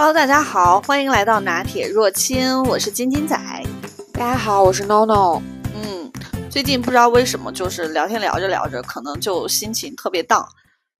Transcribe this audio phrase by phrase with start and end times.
[0.00, 3.36] Hello，大家好，欢迎来到拿铁若清，我是金金仔。
[4.12, 5.42] 大家好，我是 NONO。
[5.74, 6.12] 嗯，
[6.48, 10.46] 最近不知道为什么，就是聊天聊着聊着，可能就心情特别荡，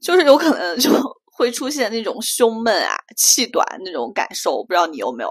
[0.03, 0.91] 就是有可能就
[1.33, 5.31] 会出现那种胸闷啊、气短那种感受，不知道你有没有？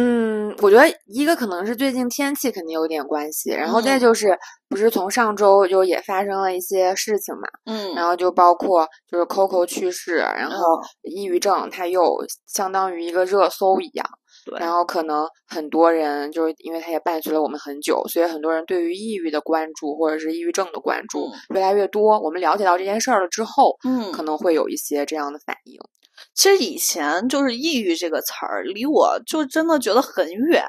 [0.00, 4.00] 嗯，我觉得一个可能是最近天气肯定有点关系，然后再嗯。
[4.00, 4.28] 就是
[4.68, 7.94] 不是从上周就也发生了一些事情嘛，嗯。
[7.96, 11.10] 然后就包括就是 Coco 去世，然后嗯。
[11.10, 12.00] 抑郁症，它又
[12.46, 14.06] 相当于一个热搜一样，
[14.46, 14.58] 对。
[14.60, 22.20] 然后可能很多人就是因为它也伴随了我们很久，所以很多人对于抑郁的关注或者是抑郁症的关注越来越多。
[22.20, 25.80] 我们了解到这件事儿了之后，嗯，可能会有一些这样的反应。
[26.34, 30.64] 其实以前就是“抑郁”这个词儿，离我就真的觉得很远，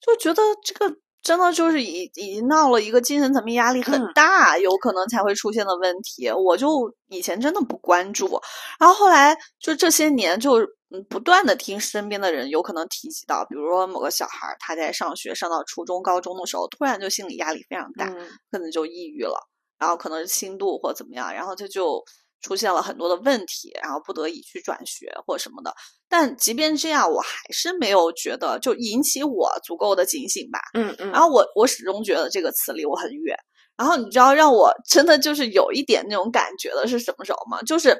[0.00, 4.12] 就觉得这个真的就是已已经到了一个精神层面压力很嗯。
[4.14, 6.30] 大，有可能才会出现的问题。
[6.30, 8.40] 我就以前真的不关注，
[8.78, 10.58] 然后后来就这些年就
[10.92, 18.26] 嗯不断的听身边的人有可能提及到，比如说某个小孩儿他在上学上到初中、高中的时候，突然就心理压力非常大，嗯。
[18.50, 19.36] 可能就抑郁了，
[19.78, 22.02] 然后可能是轻度或怎么样，然后他就
[22.40, 25.74] 出现了很多的问题，然后不得已去转学或什么的。
[26.08, 30.58] 但即便这样，我还是没有觉得就引起我足够的警醒吧。
[30.74, 33.36] 嗯嗯，然后我我始终觉得这个词离我很远。
[33.76, 37.62] 然后你知道让我真的就是有一点那种感觉的是什么时候吗？
[37.62, 37.96] 就是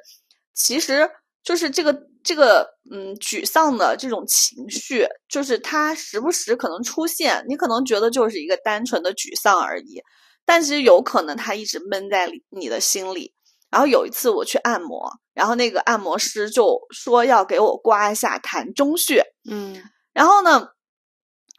[0.54, 1.08] 其实
[1.42, 10.02] 就是这个这个嗯沮丧的这种情绪，就是它时不时可能出现，你可能觉得就是一个单纯的沮丧而已，
[10.44, 13.32] 但其实有可能它一直闷在你的心里。
[13.70, 19.80] 然后有一次我去按摩，然后那个按摩师就说要给我刮一下膻中穴，嗯
[20.12, 20.68] 然后呢，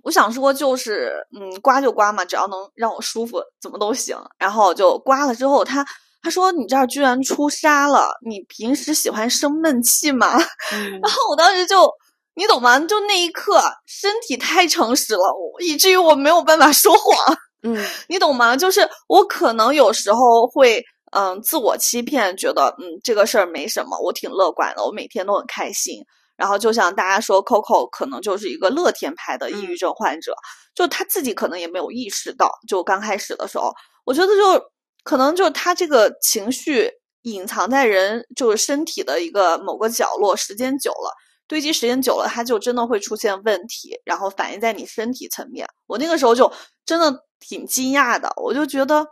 [0.04, 4.18] 我想说就是，嗯，刮就刮嘛，只要能让我舒服，怎么都行。
[4.38, 5.86] 然后就刮了之后，他
[6.22, 10.38] 他说你这儿居然出痧了，你平时喜欢生闷气吗？
[10.74, 11.90] 嗯然后我当时就，
[12.36, 12.80] 你懂吗？
[12.82, 17.38] 就那一刻，身体太诚实了，我以至于我没有办法说谎。
[17.64, 17.78] 嗯
[18.10, 18.58] 你懂吗？
[18.58, 26.04] 就是我可能有时候会，嗯，自我欺骗，觉得，嗯，这个事儿没什么，我挺乐观的，我每天都很开心。
[26.38, 30.34] 然后就像大家说，Coco 可能就是一个乐天派的抑郁症患者，
[30.74, 33.72] 就他自己可能也没有意识到，就刚开始的时候，
[34.06, 34.64] 我觉得就
[35.04, 36.90] 可能就他这个情绪
[37.24, 41.14] 隐藏在人就是身体的一个某个角落，时间久了。
[41.48, 45.68] 堆积时间久了，它就真的会出现问题，然后反映在你身体层面。
[45.86, 46.50] 我那个时候就
[46.86, 49.06] 真的挺惊讶的，我就觉得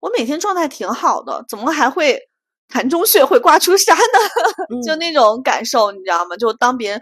[0.00, 2.18] 我每天状态挺好的，怎么还会
[2.68, 4.80] 膻中穴会刮出痧呢？
[4.86, 6.36] 就嗯那种感受，你知道吗？
[6.36, 7.00] 就当别人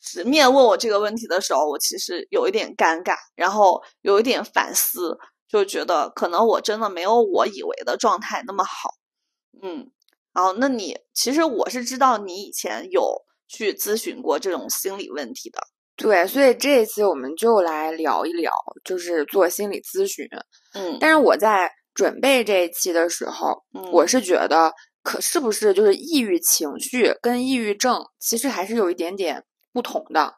[0.00, 5.16] 直面问我这个问题的时候，我其实有一点尴尬，然后有一点反思，
[5.48, 8.90] 就觉得可能我真的没有我以为的状态那么好。
[9.62, 9.90] 嗯，
[10.34, 15.60] 然后那你其实我是知道你以前有去咨询过这种心理问题的。
[15.96, 18.52] 对，所以这一期我们就来聊一聊，
[18.84, 20.28] 就是做心理咨询。
[20.74, 24.72] 嗯但是我在准备这一期的时候，嗯我是觉得，
[25.02, 30.34] 可是不是就是抑郁情绪跟抑郁症其实还是有一点点不同的，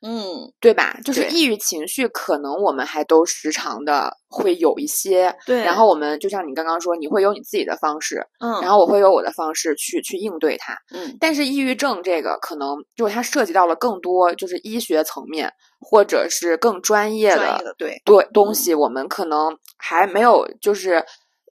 [0.00, 0.96] 嗯，对吧？
[1.04, 5.62] 就是抑郁情绪，可能我们还都时常的会有一些，对。
[5.64, 10.74] 然后我们就像你刚刚说，你会有你自己的方式，嗯，然后我会有我的方式去去应对它。
[10.94, 21.04] 嗯但是抑郁症这个可能就是它涉及到了更多就是医学层面，或者是更专业的对，对东嗯西，我们可能还没有就是。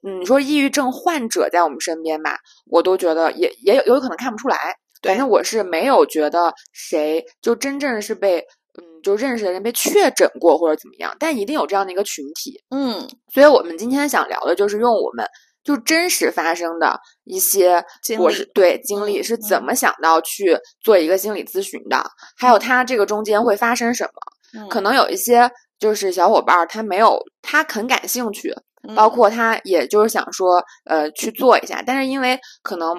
[0.06, 2.38] 嗯，你说抑郁症患者在我们身边吧，
[2.70, 4.76] 我都觉得也也有有可能看不出来。
[5.00, 8.38] 对反正我是没有觉得谁就真正是被
[8.78, 12.60] 嗯就认识的人被确诊过或者怎么样，但一定有这样的一个群体。
[12.70, 15.26] 嗯，所以我们今天想聊的就是用我们
[15.64, 22.02] 就真实发生的一些经历我是对经历嗯是怎嗯么想到去做一个心理咨询的，
[22.36, 24.60] 还有他这个中间会发生什么。
[24.60, 28.54] 嗯可能有一些就是小伙伴儿他没有他很感兴趣，
[28.96, 32.94] 包嗯括他也就是想说呃去做一下，但是因为可能。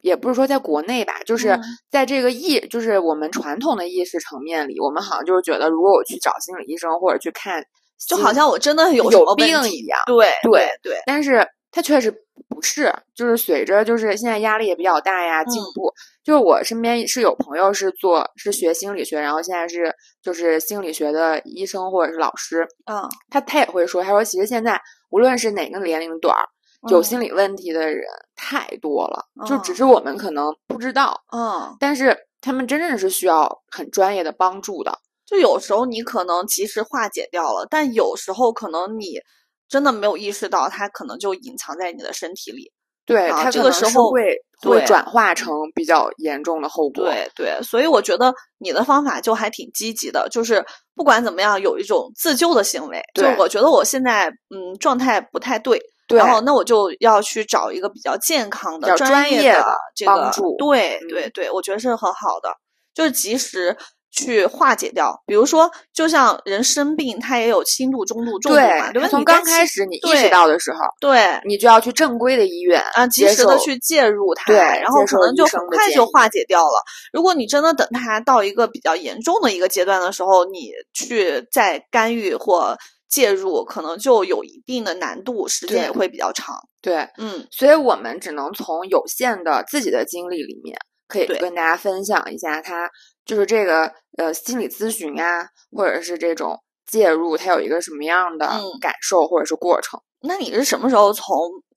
[0.00, 1.62] 也不是说在国内吧，就是嗯。
[1.90, 7.62] 在这个意，就是我们传统的意识层面里，我们好像就是觉得，如果我去找心理医生或者去看，
[8.08, 12.10] 就好像我真的有有病一样对对对，但是它确实
[12.48, 15.66] 不是，就是随着就是现在压力也比较大呀，进嗯。
[15.74, 15.92] 步。
[16.24, 19.90] 就是我身边是有朋友是做是学心理学，然后现在是
[20.22, 24.78] 就是心理学的医生或者是老师，嗯，他他也会说，他说其实现在
[25.10, 26.44] 无论是哪个年龄段儿，
[26.88, 28.04] 有嗯心理问题的人
[28.36, 34.98] 太多了，就只嗯是我们可能不知道，嗯，但是他们真正是需要很专业的帮助的。
[35.26, 39.20] 就有时候你可能及时化解掉了，但有时候可能你
[39.68, 42.72] 真的没有意识到，它可能就隐藏在你的身体里。
[43.04, 47.04] 对，啊它这个时候会会转化成比较严重的后果。
[47.04, 50.64] 对对，所以我觉得你的方法就还挺积极的，就是
[50.94, 53.02] 不管怎么样，有一种自救的行为。
[53.14, 55.78] 就对我觉得我现在嗯状态不太，对，
[56.16, 59.64] 然后那我就要去找一个比较健康的、专业的
[59.94, 62.50] 这个帮助对嗯对对，我觉得是很好的，
[62.94, 63.76] 就是及时。
[64.10, 69.02] 去化解掉，比如说，就像人生病，他也有轻度、中度、重度嘛，对吧？
[69.02, 76.82] 它从你刚开始你意识到的时候，对你就要去正规的医院啊，及时的去介入它，对然后可能就很快就化解掉了。
[77.12, 82.76] 如果你真的等它到一个比较严重的一个阶段的时候，你去再干预或
[83.08, 86.56] 介入，可能就有一定的难度，时间也会比较长。
[86.80, 90.76] 对，嗯，所以我们只能从有限的自己的经历里面，
[91.08, 92.88] 可以跟大家分享一下，它
[93.24, 100.00] 就是这个呃心理咨询啊，或者是这种介入，它有一个什么样的嗯感受或者是过程。
[100.20, 101.26] 那你是什么时候从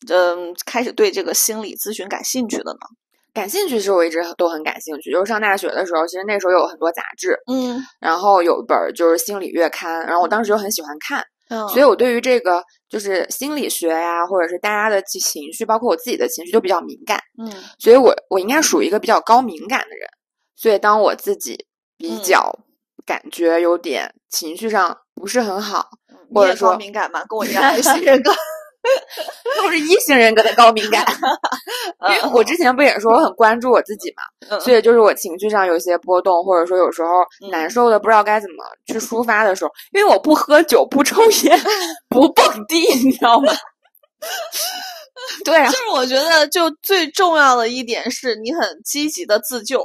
[0.09, 2.79] 嗯开始对这个心理咨询感兴趣的呢？
[3.33, 17.19] 感兴趣是我一直都很感兴趣，就是上大学的时候，其实那时候有很多杂志，嗯然后有一本儿就是心理月刊，然后我当时就很喜欢看，嗯，所以我对于这个就是心理学呀，或者是大家的情情绪，包括我自己的情绪都比较敏感。
[17.41, 20.09] 嗯所以我我应该属于一个比较高敏感的人，
[20.55, 21.65] 所以当我自己
[21.97, 22.59] 比嗯较
[23.05, 25.87] 感觉有点情绪上不是很好，
[26.33, 27.23] 或者说敏感吗？
[27.29, 28.31] 跟我一样 还是性人格？
[29.57, 31.05] 都是一型人格的高敏感，
[32.09, 37.09] 因为我之前不也说我很关注我自己嘛，嗯所以就是我情绪上有一些波动，或者说有时候
[37.45, 41.59] 嗯难受的不知道该怎么去抒发的时候，因为我不喝酒、不抽烟、
[42.09, 43.53] 不蹦迪，你知道吗？
[45.45, 49.83] 对啊就，是我觉得，就最重要的一点是你很积极的自救。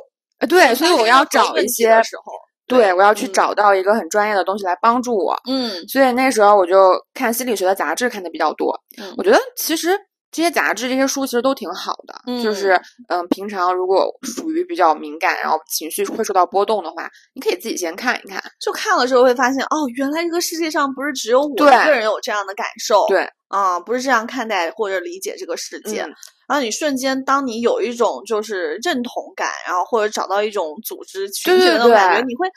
[0.48, 2.32] 对，所以我要找一些，时候，
[2.66, 5.36] 对我要去嗯找到一个很专业的东西来帮助我。
[5.48, 8.78] 嗯所以那时候我就看心理学的杂志看的比较多。
[8.98, 9.98] 嗯我觉得其实
[10.32, 12.42] 这些杂志、这些书其实都挺好的。
[12.42, 12.78] 就是
[13.08, 18.42] 嗯，平常如果属于比较敏感，然后情绪会受到波动的话，你可以自己先看一看。
[18.60, 26.02] 就看了之后会发现，哦，原来这个世界上不是只有我一个人有这样的感受，对，啊、不是这样看待或者理解这个世界。
[26.02, 26.12] 嗯
[26.46, 32.48] 然后你瞬间，当你有一种就是认同感，然后或者找到一种组织群对对体的那种感觉，对你会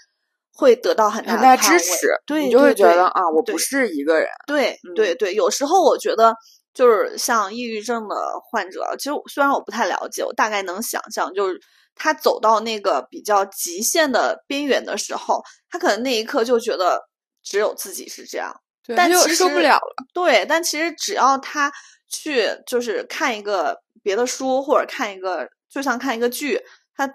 [0.53, 4.27] 会得到很大的支持，对，你就会觉得啊，我不是一个人。
[4.45, 6.35] 对嗯对对，有时候我觉得
[6.73, 8.15] 就是像抑郁症的
[8.51, 11.59] 患者，其实虽然我不太了解，我大概能想象，就是
[11.95, 17.01] 他走到那个比较极限的边缘的时候，他可能那一刻就觉得
[17.43, 18.53] 只有自己是这样。
[18.85, 19.95] 对但其实受不了了。
[20.13, 21.71] 对，但其实只要他
[22.09, 26.61] 去就是看一个别的书，或者看一个，就像看一个剧，
[26.95, 27.09] 他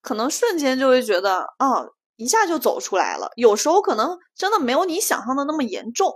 [0.00, 3.30] 可能瞬间就会觉得，哦，一下就走出来了。
[3.36, 6.12] 有时候可能真的没有你想象的那么严重。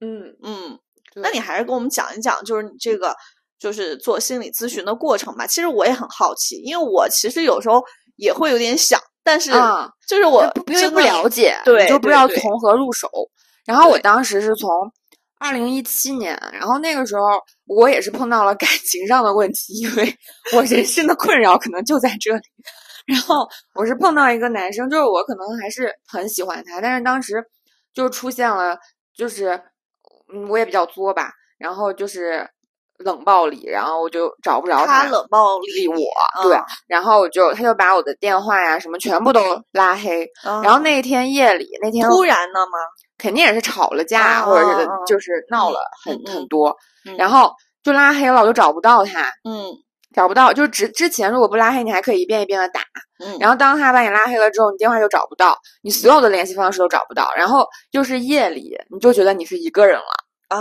[0.00, 0.78] 嗯，嗯，
[1.14, 3.14] 那你还是跟我们讲一讲，就是你这个
[3.58, 5.46] 就是做心理咨询的过程吧。
[5.46, 7.82] 其实我也很好奇，因为我其实有时候
[8.16, 13.08] 也会有点想，但是啊就是我不因为不了解，对你就不知道从何入手。
[13.66, 14.68] 然后我当时是从
[15.40, 17.22] 二零一七年，然后那个时候
[17.66, 20.14] 我也是碰到了感情上的问题，因为
[20.54, 22.42] 我人生的困扰可能就在这里。
[23.06, 27.42] 然后我是碰到一个男生，就是我可能还是很喜欢他，但是当时
[27.94, 28.78] 就出现了，
[29.16, 29.60] 就是
[30.32, 32.46] 嗯，我也比较作吧，然后就是
[32.98, 35.96] 冷暴力，然后我就找不着他冷暴力力我，
[36.42, 39.40] 对，嗯然后我就他就把我的电话呀什么全部都
[39.72, 42.78] 拉黑，嗯然后那一天夜里，那天突然的吗？
[43.20, 47.16] 肯定也是吵了架，啊或者是就是闹了很、很多，嗯。
[47.16, 49.66] 然后就拉黑了，我就找不到他，嗯。
[50.12, 52.80] 找不到，就是之之前如果不拉黑，你还可以一遍一遍的打，
[53.24, 60.04] 嗯，然后当他把你拉黑了之后，你电话就找不到，你所有的联系方式都找不到，然后又是夜里，你就觉得你是一个人了，
[60.48, 60.58] 啊。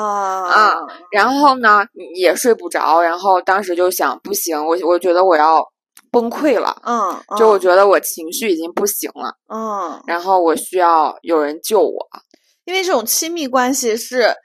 [0.48, 0.76] 啊
[1.12, 5.66] 然后呢你也睡不着，然后当时就想不行，我我觉得我要
[6.12, 6.80] 崩溃了。
[6.86, 7.60] 嗯，就我嗯。
[7.60, 12.08] 觉得我情绪已经不行了，嗯，然后我需要有人救我。
[12.70, 14.36] 因为这种亲密关系是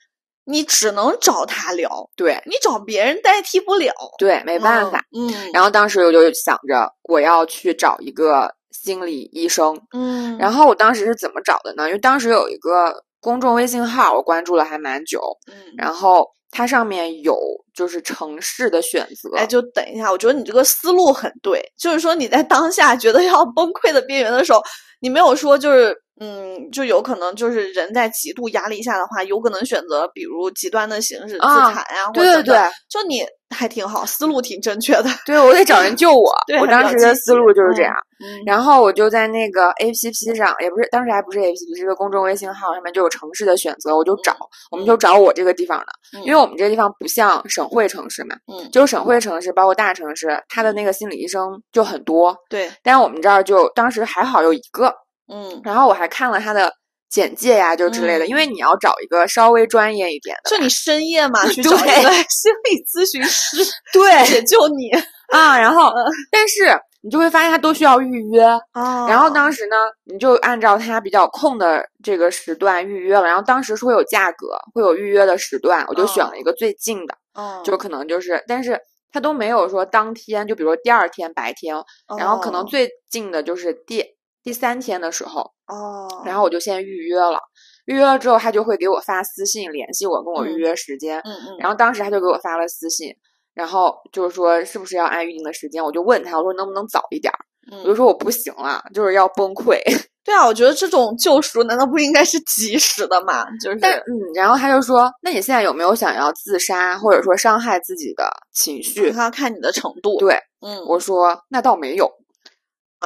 [0.47, 5.05] 你只能找他聊，对你找别人代替不了，对，没办法。
[5.15, 5.29] 嗯。
[5.29, 11.87] 嗯，然后当时我就想着我要去找一个心理医生，嗯，然后我当时是怎么找的呢？
[11.87, 15.21] 因为当时有一个公众微信号，我关注了还蛮久，
[15.53, 17.39] 嗯，然后它上面有
[17.75, 24.63] 就是城市的选择，哎，就等一下，我觉得你这个思路很对，就是说你在当下觉得要崩溃的边缘的时候，
[25.03, 35.05] 你没有说就是嗯，就有可能就是人在极度压力下的话，有可能选择比如极端的形式自啊残呀、或对对者等等对，就你还挺好，思路挺正确的。
[35.27, 36.59] 对我得找人救我 对。
[36.61, 37.95] 我当时的思路就是这嗯样。
[37.95, 44.35] 嗯然后我就在那个 A P P 上，也不是当时还不是 A P P，是一个公众微信号上面就有城市的选择，我就找，
[44.71, 54.95] 我们就找我这个地方的，因为我们这个地方不像省会城市嘛，嗯，就是省会城市，包括大城市，他的那个心理医生就很多，对，但是我们这儿就当时还好有一个，
[55.33, 56.73] 嗯，然后我还看了他的
[57.11, 63.57] 简介呀，就之类的，嗯因为你要找一个稍微专业一点的，就你深夜嘛 去找一个 心理咨询师
[63.93, 64.91] 对解救你。
[65.33, 66.07] 啊，然后嗯。
[66.31, 78.79] 但是你就会发现他都需要预约，啊然后当时呢，你就按照他比较空的这个时段预约了，然后当时是会有价格，会有预约的时段，我就选了一个最近的，嗯，就可能就是，但是
[79.13, 81.77] 他都没有说当天，就比如说第二天白天，
[82.19, 84.03] 然后可能哦最近的就是第
[84.45, 87.41] 第三天的时候，哦，然后我就先预约了，
[87.87, 93.13] 预约了之后他就会给我发私信联系我，跟我预嗯约时间，嗯嗯，然后当时他就给我发了私信。
[93.55, 95.83] 然后就是说，是不是要按预定的时间？
[95.83, 97.39] 我就问他，我说能不能早一点儿？
[97.83, 99.81] 我就嗯说我不行了，就是要崩溃。
[100.25, 103.47] 对啊，我觉得这种救赎难道不应该是及时的吗？
[103.63, 109.13] 就是但嗯，然后他就说，那你现在有没有想要自杀或者说伤害自己的情绪？
[109.13, 110.19] 他要看你的程度。
[110.19, 112.11] 对，嗯，我说那倒没有。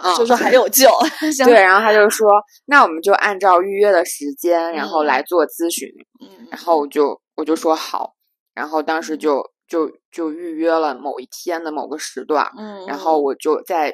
[0.01, 0.89] 啊就说还有救。
[1.45, 2.29] 对，，然后他就说，
[2.67, 5.89] 那我们就按照预约的时间，然后嗯来做咨询。
[6.21, 8.15] 嗯，然后我就我就说好，
[8.55, 13.93] 然后当时就就就预约了某一天的某个时段，嗯，然后我就在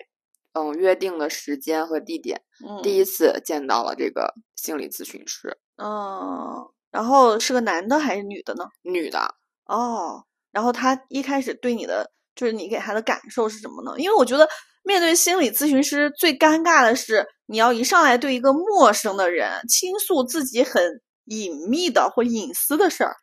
[0.53, 2.41] 嗯约定的时间和地点，
[2.83, 8.65] 第一一次见到了这个心理咨询师，嗯，然后是个男的还是女的呢？
[8.83, 9.35] 女的。
[9.67, 13.95] 哦，然后他一开始对你的就是你给他的感受是什么呢？
[13.99, 14.49] 因为我觉得
[14.85, 23.17] 面对心理咨询师最尴尬的是，你要一上来对一个陌生的人倾诉自己很隐秘的或隐私的事儿，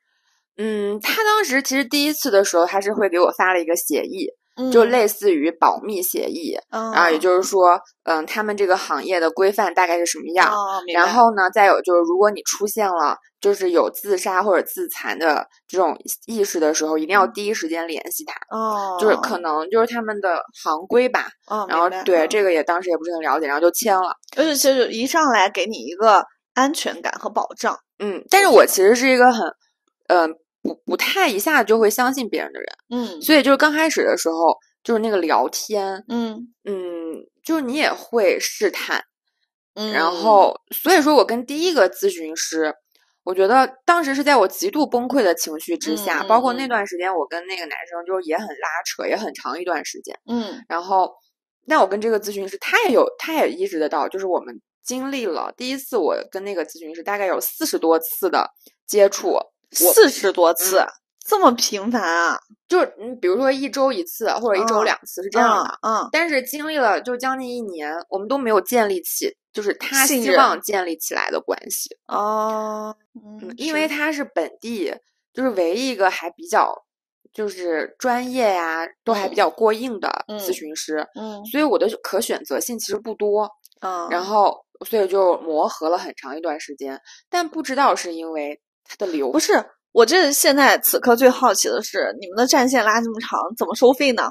[0.57, 4.27] 嗯，他当时其实第一次的时候，他是会给我发了一个协议，
[4.71, 4.89] 就嗯。
[4.89, 10.51] 类似于保密协议，嗯，然后也就是说，嗯，他们这个行业的规范大概是什么样。
[10.51, 21.27] 哦，然后呢，再有就是，如果你出现了就是有自杀或者自残的这种意识的时候，一定要第一时间联系他，哦，就是可能就是他们的行规吧。
[21.47, 24.15] 哦，然后对这个也当时也不是很了解，然后就签了。
[24.37, 29.47] 而且其实一上来给你一个安全感和保障，嗯，但是我其实是一个很，
[30.07, 33.21] 嗯、不不太一下就会相信别人的人，嗯。
[33.21, 36.53] 所以就是刚开始的时候，就是那个聊天，嗯。
[36.63, 36.73] 嗯，
[37.43, 39.03] 就是你也会试探，
[39.75, 40.11] 嗯，然。
[40.11, 42.73] 后所以说我跟第一个咨询师，
[43.23, 46.69] 我觉得当时是在我极度崩溃的情绪之下，包括那嗯。
[46.69, 50.17] 段时间我跟那个男生就是也很拉扯，也很长一段时间。
[50.27, 50.63] 嗯。
[50.69, 51.11] 然后，
[51.65, 58.49] 那我跟这个咨询师，他也有，他也意识得到，就是我们经历了第一次，我跟那个咨询师大概有四十多次的
[58.87, 60.87] 接触，我四十多次嗯，
[61.25, 62.39] 这么频繁啊？
[62.67, 65.79] 就是嗯，比如说一周一次或者一周嗯两次是这样的。
[65.81, 71.89] 嗯，嗯但是经历了就将近一年，我们都没有建立起，就是他希望建立起来的关系。
[72.07, 74.93] 哦，嗯嗯，因为他是本地，
[75.33, 76.73] 就是唯一一个还比较
[77.33, 83.49] 就是专业呀，都还比嗯较过硬的嗯咨询师，嗯所以我的可选择性其实不多。
[83.81, 87.01] 嗯，然后，所以就磨合了很长一段时间，
[87.31, 88.61] 但不知道是因为
[88.97, 94.29] 他的流不是我这现在此刻最好奇的是，你们的战线拉这么长，怎么收费呢？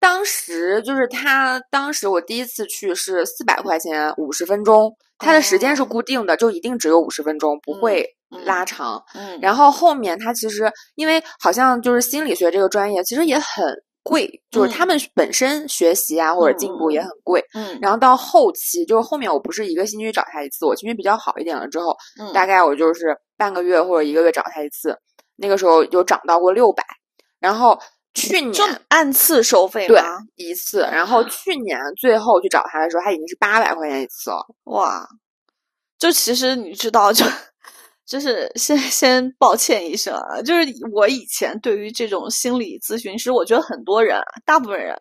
[0.00, 9.02] 当时就是他，当时我第一次去是四百块钱五十分钟，它的时间是哦固定的，就一定只有五十分钟，不嗯会嗯拉长。
[9.14, 13.64] 嗯然后后面他其实因为好像就是心理学这个专业其实也很
[14.08, 17.44] 贵，就是嗯他们本身学习啊或者进步也很贵。
[17.52, 24.98] 嗯然后到后期就是后面我不是一个星期找他一次，我情绪比较好一点了之后，嗯，大概我就是半个月或者一个月找他一次，
[25.36, 26.82] 那个时候有涨到过六百，
[27.38, 27.78] 然后
[28.14, 30.18] 去就年按次收费对吗？
[30.36, 34.46] 一次，然后去年最后去找他的时候，他已经是八百块钱一次了。
[34.64, 35.06] 哇，
[35.98, 37.24] 就其实你知道，就
[38.08, 44.96] 就是先 先抱歉一声啊，就是我以前对于这种心理咨询师，我觉得很多人啊，大部分人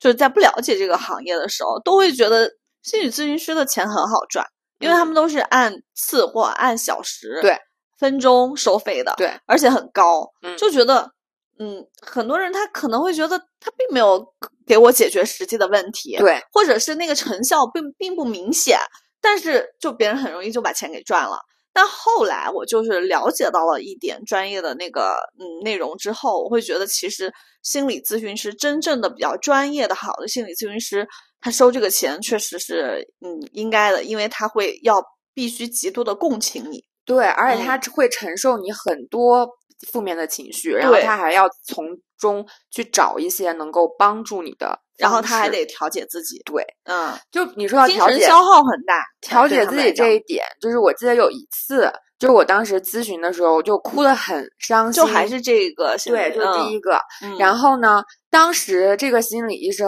[0.00, 2.50] 就是在不了解这个行业的时候，都会觉得
[2.82, 4.44] 心理咨询师的钱很好赚，
[4.80, 7.58] 因为他们都是按次或按小时、嗯对
[7.98, 11.12] 分钟收费的，对，而且很高，嗯就觉得。
[11.60, 14.24] 嗯，很多人他可能会觉得他并没有
[14.64, 18.78] 给我解决实际的问题，对，或者是那个成效并并不明显，
[19.20, 21.36] 但是就别人很容易就把钱给赚了。
[21.80, 27.32] 但后来我就是了解到了一点专业的那个嗯内容之后，我会觉得其实
[27.62, 31.06] 心理咨询师真正的比较专业的好的心理咨询师
[31.40, 35.00] 他收这个钱确实是嗯应该的，因为他会要
[35.34, 36.82] 必须极度的共情你。
[37.04, 39.48] 对，而且他嗯会承受你很多
[39.92, 41.84] 负面的情绪，然后他还要从
[42.18, 56.98] 中去找一些能够帮助你的然后他还得调节自己，对，嗯，就你说要调节消耗很大，调节自己这一点，就是我记得有一次，就是我当时咨询的时候就哭得很伤心，就还是这个对，理就第一个。
[57.22, 59.86] 嗯，然后呢，当时这个心理医生，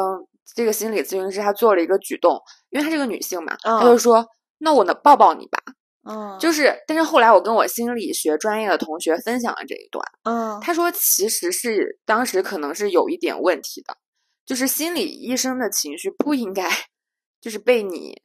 [0.54, 4.24] 这个心理咨询师他做了一个举动，因为她是个女性嘛，他就嗯说
[4.58, 5.58] ：“那我能抱抱你吧。”
[6.08, 13.96] 嗯，就是，但是后来我跟我心理学专业的同学分享了这一段，嗯，他说其实是当时可能是有一点问题的，
[14.46, 16.68] 就是心理医生的情绪不应该
[17.40, 18.22] 就是被你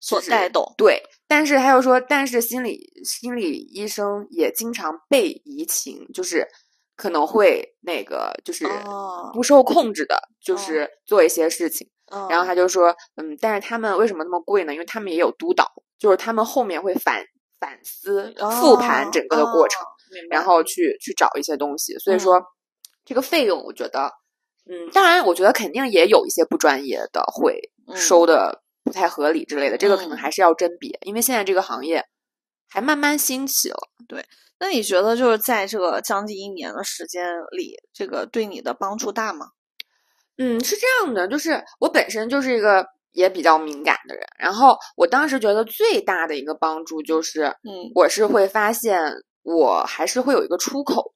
[0.00, 6.48] 所带动，对，但是他又说，但是心理心理医生也经常被移情，就是
[6.96, 11.86] 可能会那个就是哦不受控制的，就哦是做一些事情。
[12.12, 14.72] 嗯然后他就说，嗯，但是他们为什么那么贵呢？
[14.72, 15.64] 因为他们也有督导，
[16.00, 17.22] 就是他们后面会反
[17.60, 19.86] 反思、复盘整个的过程，
[20.30, 21.96] 然后去去找一些东西。
[21.98, 22.42] 所以嗯说，
[23.04, 24.10] 这个费用我觉得，
[24.68, 32.02] 嗯，当然我觉得肯定也有一些不专业的会嗯收的不太合理之类的，这个可能嗯还是要甄别，因为现在这个行业
[32.68, 33.78] 还慢慢兴起了。
[34.08, 34.24] 对
[34.58, 39.46] 那你觉得就是在这个将近一年的时间里，这个对你的帮助大吗？
[40.38, 49.00] 嗯，是这样的，就是我本身就是一个也比较敏感的人，然后我当时觉得最大的一个帮助就是，嗯，我是会发现
[49.42, 51.12] 我还是会有一个出口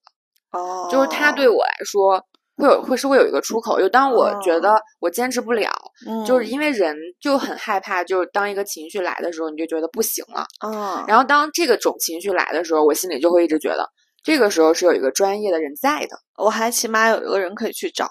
[0.53, 2.21] 的，哦，就是他对我来说
[2.57, 5.71] 会有会是会有一一个出口，就当我觉得我坚持不了，
[6.07, 13.89] 嗯，就是因为人就很害怕，就是当一个情绪来的时候，你就觉得不行了，嗯，然后当这个种情绪来的时候，我心里就会一直觉得
[14.23, 16.17] 这个时候是有一个专业的人在的。
[16.37, 18.09] 我还起码有一个人可以去找，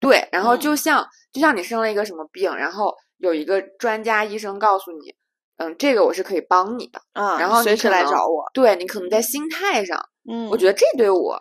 [0.00, 0.60] 对，然后嗯。
[0.60, 5.14] 就像、就像你生了一个什么病，然后有一个专家医生告诉你，
[5.56, 7.00] 嗯，这个我是可以帮你的。
[7.14, 11.38] 嗯，然后随时来找我，对你可能在心态上，嗯，我觉得这对我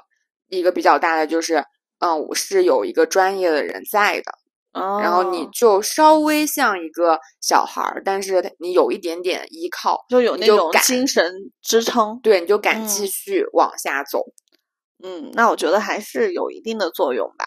[0.49, 1.63] 一个比较大的就是，
[1.99, 4.31] 嗯，我是有一个专业的人在的，
[4.73, 14.21] 得然后你就稍微像一个小孩儿，但是你有一点点依靠，就有那种精神支撑，对，你就敢继嗯续往下走。
[15.03, 17.45] 嗯，那我觉得还是有一定的作用吧。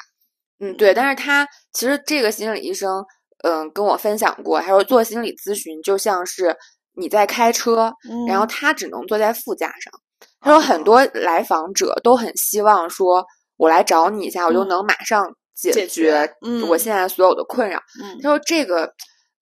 [0.60, 3.04] 嗯，对，但是他其实这个心理医生，
[3.44, 6.56] 嗯，跟我分享过，他说做心理咨询就像是
[6.94, 7.92] 你在开车，
[8.26, 8.48] 然后嗯。
[8.48, 9.92] 他只能坐在副驾上。
[10.40, 13.24] 他说很多来访者都很希望说，
[13.56, 14.68] 我来找你一下，我就嗯。
[14.68, 16.34] 能马上解解决
[16.68, 17.80] 我现在所有的困扰。
[18.02, 18.92] 嗯，他说这个，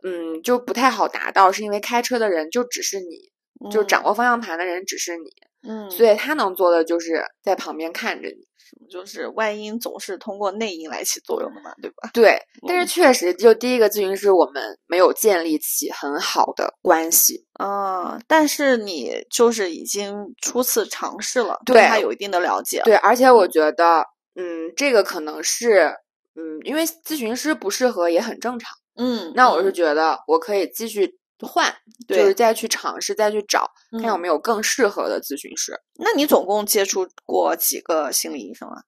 [0.04, 5.30] 嗯，就不太好达到，是因为开车的人就只是你，就是掌握方向盘的人只是你，
[5.62, 8.46] 嗯，所以他能做的就是在旁边看着你。
[8.90, 12.10] 就是外因总是通过内因来起作用的嘛，对吧？
[12.12, 17.46] 对，但是嗯确实，就第一个咨询师，我们没有建立起很好的关系。
[17.62, 25.94] 嗯，但是你就是已经初次尝试了，对对他有一定的了解了，对，而且我觉得，嗯，这个可能是，
[26.34, 28.72] 嗯，因为咨询师不适合也很正常。
[28.96, 31.74] 嗯，那我是嗯觉得我可以继续换，
[32.06, 35.80] 就是再去尝试，再去找，看有嗯没有更适合的咨询师。
[35.96, 38.84] 那你总共接触过几个心理医生啊？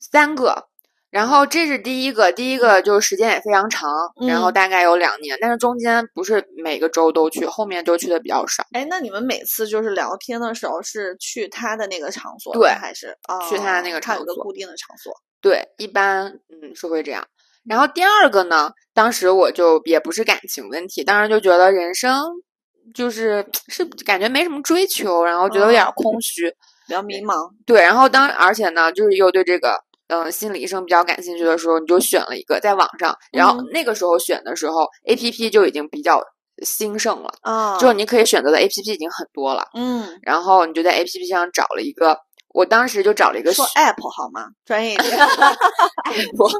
[0.00, 0.68] 三个。
[1.10, 3.90] 然后这是第一个，第一个就是时间也非常长，
[4.26, 8.64] 然后嗯大概有两年，但是中间不是每个周都去，后面就去的比较少。
[8.72, 15.12] 哎，那你们每次就是聊天的时候是去他的那个场所，对还是哦去他的那个场所他有一个固定的场所？
[15.42, 17.28] 对，一般嗯是会这样。
[17.64, 22.24] 然后第二个呢，当时我就也不是感情问题，当时就觉得人生
[22.94, 26.52] 就是是感觉没什么追求，然后觉得有点哦空虚。
[26.84, 33.66] 比较迷茫，对，然后当而且呢，就是又对这个嗯、呃心理医生比较感兴趣的时候，你就选了一个在网上，然后嗯。
[33.72, 36.20] 那个时候选的时候，A P P 就已经比较
[36.64, 42.18] 兴盛了，啊，就是你可以选择的 A P P 已经很多了，嗯，然后你就在 A P P 上找了一个，
[42.54, 44.46] 我当时就找了一个说 app 好吗？
[44.64, 45.18] 专业一点，
[46.38, 46.50] 我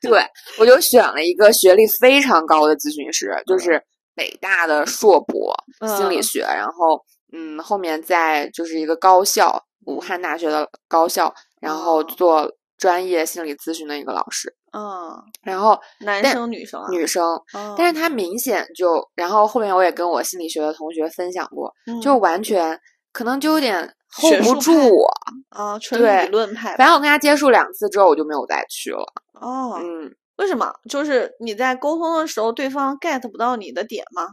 [0.00, 0.24] 对，
[0.58, 3.82] 我就选了一个学历非常高的咨询师，就是
[4.14, 5.54] 北大的硕博
[5.96, 12.04] 心理嗯学，然后嗯，后面在就是一个高校，武汉大学的高校，然后哦。
[12.04, 21.72] 做专业心理咨询的一个老师，嗯，然后男生女生啊，女生，嗯，但是他明显就，然后后面我也跟我心理学的同学分享过，
[22.02, 22.12] 就。
[22.12, 22.78] 嗯完全
[23.16, 23.80] 可能就有点
[24.20, 25.10] hold 不住我，
[25.48, 29.02] 啊，纯对理论派，反正我跟他接触两次之后，我就没有再去了，
[29.40, 30.14] 哦，嗯。
[30.36, 30.70] 为什么？
[30.90, 34.28] 就是你在沟通的时候，对方 get 不到你的点吗？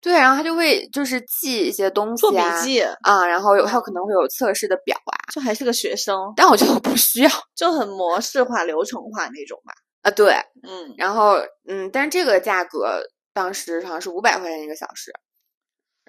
[0.00, 9.72] 对，然后他就会就是记一些东西做笔啊记，啊，然后有还有可能会有测试的表啊，就还是个学生，但我觉得我不需要就很模式化、流程化那种吧。
[10.02, 10.10] 啊。
[10.12, 11.34] 对，嗯然后
[11.66, 13.00] 嗯，但是这个价格
[13.34, 15.12] 当时好像是五百块钱一个小时，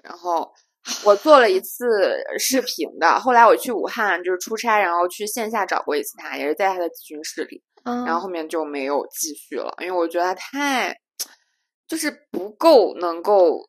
[0.04, 0.52] 然后
[1.04, 3.18] 我做了一次视频的。
[3.20, 7.62] 后来我去武汉就是出差，然后去线下找过一次他，也是在他的咨询室里。
[7.84, 10.96] 嗯，然后后面就没有继续了，因为我觉得太
[11.88, 13.68] 就是不够能够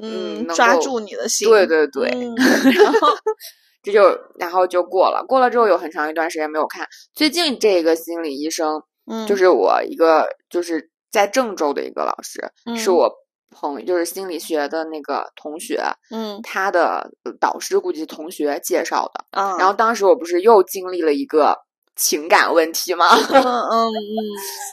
[0.00, 2.34] 嗯抓住你的心，对对对，嗯
[2.74, 3.08] 然后
[3.82, 4.02] 这就
[4.38, 6.86] 然后就过了，过了之后有很长一段时间没有看。
[7.14, 13.10] 最近这个心理医生嗯，就是我一个就是在郑州的一个老师，是嗯我
[13.50, 16.40] 朋友就是心理学的那个同学，嗯。
[16.42, 19.24] 他的导师估计同学介绍的。
[19.40, 21.56] 啊，然后当时我不是又经历了一个
[21.96, 23.06] 情感问题吗？
[23.16, 23.94] 嗯嗯嗯，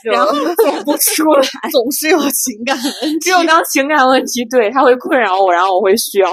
[0.12, 6.32] 然后走不出来，总是有情感问题，只有当情感问题对他会困扰我，然后我会需要，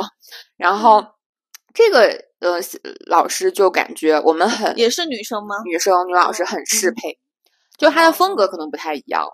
[0.56, 1.02] 然后
[1.72, 2.08] 这个
[2.40, 2.58] 呃
[3.06, 5.56] 老师就感觉我们很也是女生吗？
[5.64, 6.94] 女生女老师很适嗯。
[6.94, 7.18] 配，
[7.78, 9.32] 就她的风格可能不太一样了，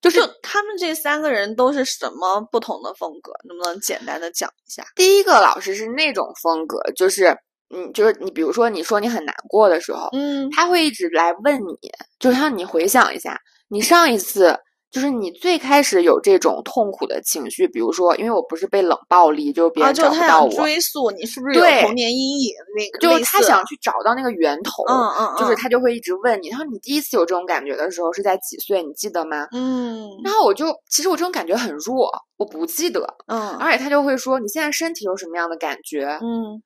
[0.00, 3.32] 就是他们这三个人都是什么不同的风格？
[3.48, 4.84] 能不能简单的讲一下？
[4.94, 7.36] 第一个老师是那种风格，就是
[7.74, 13.36] 嗯，就是你比如说你说你很难过的时候，嗯他会一直来问你，就是让你回想一下，
[13.68, 14.56] 你上一次
[14.96, 22.50] 就是你最开始有这种痛苦的情绪，比如说，因为我不是被冷暴力，就是别啊，人就他想找不到我，追溯你是不是有童年阴影？
[22.74, 29.46] 那个就是他想去找到那个源头，嗯嗯，就是嗯他就会一直问你，他说你第一次有这种感觉的时候是在几岁，你记得吗？
[29.52, 36.06] 嗯然后我就其实我这种感觉很弱，我不记得，嗯而且他就会说你现在身体有什么样的感觉？
[36.22, 36.62] 嗯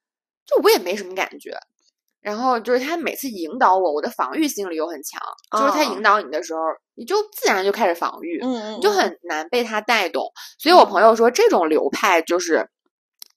[0.47, 1.51] 就我也没什么感觉。
[2.23, 5.19] 然后就是他每次引导我，我的防御心理又很强，
[5.59, 6.61] 就是他哦引导你的时候，
[7.01, 10.23] 你就自然就开始防御，嗯，嗯就很难被他带动。
[10.59, 12.69] 所以我朋友说，这种流派就是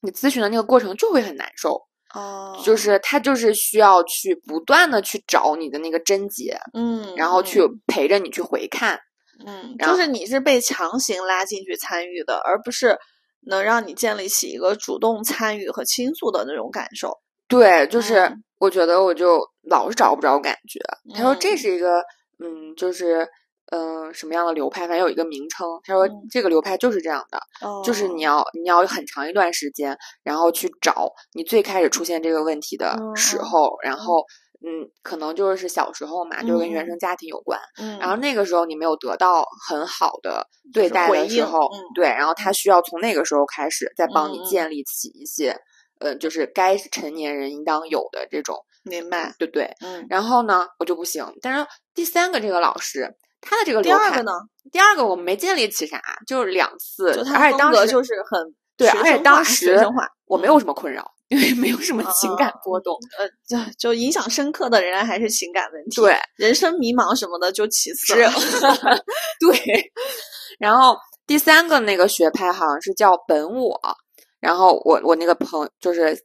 [0.02, 1.80] 你咨询的那个过程就会很难受，
[2.14, 9.00] 哦，就是他就是需要去不断的去找你的那个症结，嗯，然后去嗯陪着你去回看。
[9.46, 12.98] 嗯，就是你是被强行拉进去参与的，而不是
[13.46, 17.18] 能让你建立起一个主动参与和倾诉的那种感受。
[17.48, 20.80] 对，就是嗯我觉得我就老是找不着感觉。
[21.16, 22.00] 他说这嗯是一个，
[22.38, 23.26] 嗯，就是
[23.72, 24.86] 嗯、呃什么样的流派？
[24.86, 25.66] 反正有一个名称。
[25.84, 27.40] 他说嗯这个流派就是这样的，
[27.82, 34.24] 就是你哦要你要很长一段时间，然后去找你最开始出现这个问题的时候，然后
[34.66, 37.60] 嗯，可能就是小时候嘛，就是跟原嗯生家庭有关。
[37.78, 45.54] 嗯，然后那个时候你没有得到很好的对待的时候，嗯对，然后他需要从那个时候开始，再帮你建立起一些，
[46.00, 49.34] 呃，就是该成年人应当有的这种，明白。
[49.38, 49.64] 对不对？
[49.80, 51.26] 嗯，然后呢，我就不行。
[51.42, 54.32] 但是第三个这个老师，他的这个第流派，二个呢，
[54.72, 59.78] 第二个我们没建立起啥，就是两次，就他而且当时就是很对，学而且当时，
[60.26, 62.96] 我没有什么困扰，因为没有什么情感啊波动。
[63.18, 66.00] 呃，就就影响深刻的仍然还是情感问题。
[66.00, 68.14] 对，人生迷茫什么的就其次。
[69.38, 69.92] 对，
[70.58, 73.78] 然后第三个那个学派好像是叫本我，
[74.40, 76.16] 然后我我那个朋友就是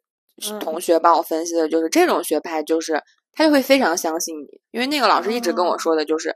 [0.50, 3.00] 嗯同学帮我分析的，就是这种学派，就是
[3.34, 6.36] 他就会非常相信你，因为那个老师一直跟我哦说的就是，嗯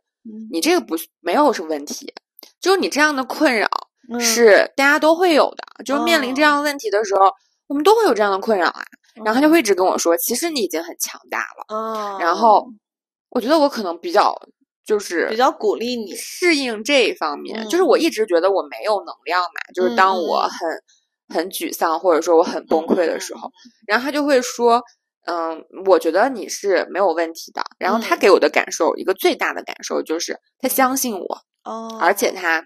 [0.51, 2.13] 你这个不没有什么问题，
[2.59, 3.67] 就是你这样的困扰
[4.12, 7.31] 嗯是大家都会有的，就是面临这哦样的问题的时候，
[7.67, 8.83] 我们都会有这样的困扰啊。
[9.15, 11.65] 然后他就会一直跟我说，其实你已经很强大了。
[11.69, 12.67] 嗯，然后
[13.29, 14.33] 我觉得我可能比较
[14.83, 16.15] 就是比较鼓励你。
[16.15, 23.51] 适应这一方面，就是嗯我一直觉得我没有能量嘛，就是当我很很沮丧或者说我很崩溃的时候，
[23.86, 24.81] 然后他就会说，
[25.25, 27.62] 嗯，我觉得你是没有问题的。
[27.79, 32.63] 然后他嗯给我的感受，一个最大的感受就是他相信我，哦，而且他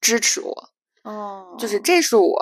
[0.00, 0.68] 支持我，
[1.02, 2.40] 哦，就是这是我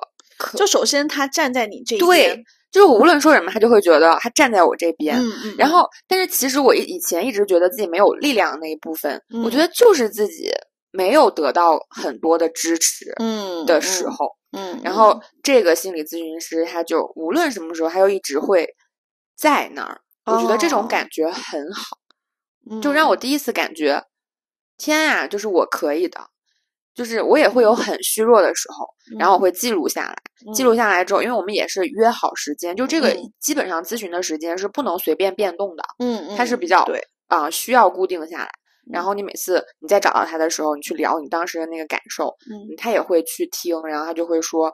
[0.57, 5.17] 就首先他站在你这边对，，就是无论说什么，他就会觉得他站在我这边。
[5.17, 10.51] 嗯嗯，然后，但是其实我以以前一直觉得自己没有力量的那一部分，我觉嗯得就是自己
[10.91, 14.17] 没有得到很多的支持嗯的时，候。
[14.53, 18.69] 嗯，嗯然后这个心理咨询师他就无论什么时候，他就一直会
[19.43, 20.01] 在那儿。
[20.25, 21.99] 我觉得这种哦感觉很好，
[22.71, 24.05] 嗯就让我第一次感觉，
[24.77, 26.21] 天啊，就是我可以的。
[26.95, 28.87] 就是我也会有很虚弱的时候，
[29.19, 30.15] 然后我会记录下来。
[30.55, 38.51] 记录下来之后，因为我们也是约好时间，就这个嗯基本上咨询的时间是不能随便变动的，嗯，嗯，它是比较对，啊、需要固定下来。
[38.93, 44.71] 然嗯后你每次你再找到他的时候，你去聊你当时的那个感受，嗯他也会去听，然后他就会说，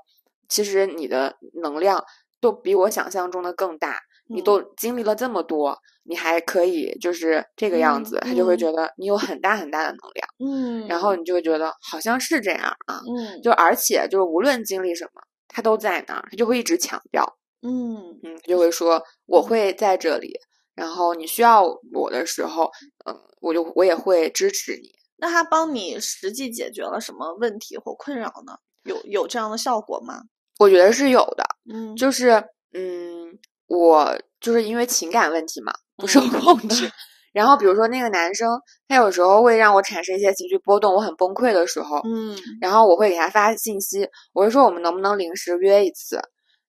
[0.48, 2.04] 其实你的能量
[2.40, 4.44] 都比我想象中的更大，你嗯。
[4.44, 8.58] 都经历了这么多，你还可以就是这个样嗯子，他就会嗯。
[8.58, 13.40] 觉得你有很大很大的能量，嗯，然后你就会觉得好像是这样啊，嗯。
[13.42, 17.24] 就而且就是无论经历什么，他都在那儿，他就会一直强调，
[17.62, 18.18] 嗯。
[18.22, 19.42] 嗯，他就会说我。
[19.42, 20.38] 会在这里，
[20.74, 21.62] 然后你需要
[21.92, 22.70] 我的时候，
[23.06, 28.58] 嗯、我就我也会支持你，那他帮你实际解决了什么问题或困扰呢？
[28.84, 30.22] 有有这样的效果吗？
[30.58, 33.38] 我觉得是有的，嗯，就是嗯，
[33.68, 36.30] 我就是因为情感问题嘛，不受嗯。
[36.40, 36.90] 控制。
[37.32, 38.48] 然后比如说那个男生，
[38.88, 42.36] 他有时候会让我产生一些情绪波动，我很崩溃的时候，嗯。
[42.60, 46.20] 然后我会给他发信息，我会说我们能不能临时约一次，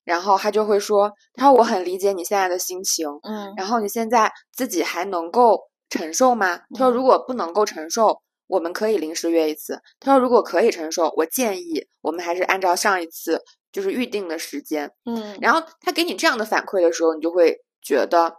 [0.04, 3.54] 然后他就会说，他说我很理解你现在的心情，嗯。
[3.58, 5.60] 然后你现在自己还能够
[5.90, 6.58] 承受吗？
[6.76, 6.94] 他说嗯。
[6.94, 9.80] 如果不能够承受，我们可以临时约一次。
[10.00, 14.92] 他说如果可以承受，我建议我们还是按照上一次就是预定的时间。
[15.06, 18.34] 嗯，然后他给你这样的反馈的时候，你就会觉得，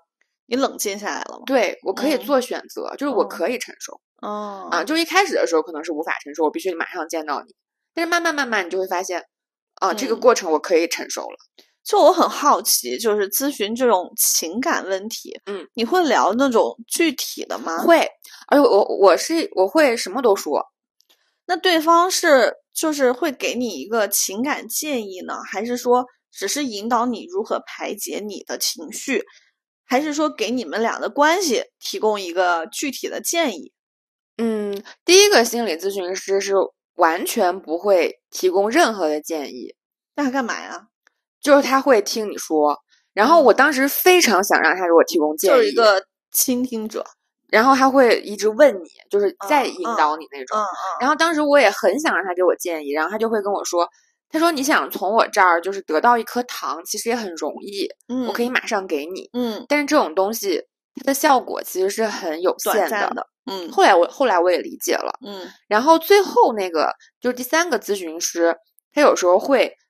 [0.47, 1.45] 你冷静下来了吗？
[1.47, 4.01] 对我可以嗯做选择，就是我嗯可以承受。
[4.23, 7.55] 嗯啊，就一开始的时候可能是无法承受，我必须马上见到你。
[7.95, 9.25] 但是慢慢慢慢，你就会发现，
[9.77, 11.37] 啊，这个嗯过程我可以承受了。
[11.85, 17.79] 就我很好奇，就是咨询这种情感问题，嗯，你会聊那种具体的吗？。
[17.79, 18.07] 会，
[18.49, 20.65] 而且我我是我会什么都说，
[21.47, 29.25] 那对方是就是会给你一个情感建议呢，还是说只是引导你如何排解你的情绪，
[29.85, 33.73] 还是说给你们俩的关系提供一个具体的建议？
[34.37, 36.55] 嗯，第一个心理咨询师是
[36.95, 39.75] 完全不会提供任何的建议，
[40.15, 40.87] 那他干嘛呀？
[41.43, 42.77] 就是他会听你说。
[43.13, 47.05] 然后我当时非常想让他给我提供建议，就是一个倾听者。
[47.49, 50.57] 然后他会一直问你，就是再引导你那种。
[50.57, 50.65] 嗯
[51.01, 53.89] 然后当时我也很想让他给我建议，然后他就会跟我说，
[54.29, 59.29] 他说你想从我这儿就是得到一颗糖，其实也很容易，嗯，我可以马上给你。
[59.33, 60.63] 嗯但是这种东西
[60.95, 63.27] 它的效果其实是很有限的。
[63.51, 68.55] 嗯后来我后来我也理解了，嗯然后最后那个就是第三个咨询师，
[68.93, 69.75] 他有时候会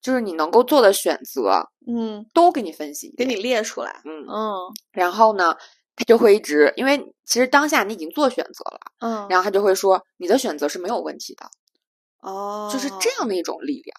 [0.00, 4.00] 就是你能够做的选择嗯，都给你分析给你，列出来。
[4.04, 4.54] 嗯，嗯
[4.92, 5.54] 然后呢，
[5.94, 11.46] 他就会一直，因为其实当下你已经做选择了，嗯，然后他就会说你的选择是没有问题的，
[12.20, 13.96] 哦，就是这样的一种力量。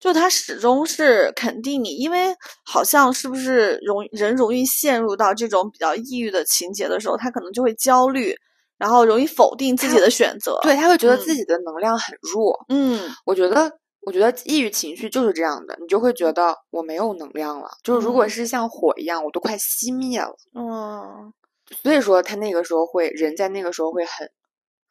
[0.00, 2.34] 就他始终是肯定你，因为
[2.64, 8.34] 好像是不是容人容易陷入到这种比较抑郁的情节的时候，他可能就会焦虑，
[8.78, 10.58] 然后容易否定自己的选择。
[10.62, 12.64] 对，，他会觉得嗯自己的能量很弱。
[12.70, 13.70] 嗯我觉得，
[14.02, 20.34] 我觉得抑郁情绪就是这样的，你就会觉得我没有能量了，就是如果嗯是像火一样，我都快熄灭了。
[20.54, 21.32] 嗯，
[21.82, 24.28] 所以说，他那个时候会，人在那个时候会很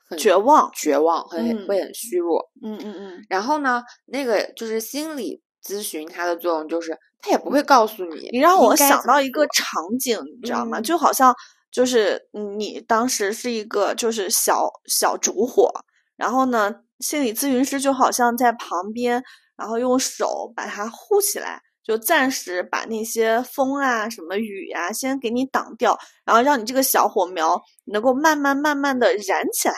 [0.08, 0.70] 很绝望。
[0.76, 2.50] 绝望，很嗯会很虚弱。
[2.64, 10.80] 嗯嗯嗯然后呢，那个就是心理咨询，它的作用就是，它也不会告诉你，你让我想到一个场景，你知道吗？
[10.80, 11.34] 嗯就好像
[11.72, 15.72] 就是你当时是一个就是小小烛火，
[16.16, 19.24] 然后呢，心理咨询师就好像在旁边，
[19.56, 29.76] 然后用手把它护起来，就暂时把那些风啊、什么雨啊先给你挡掉，然后让你这个小火苗能够慢慢慢慢的燃起来，